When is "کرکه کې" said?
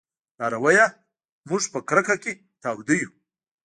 1.89-2.31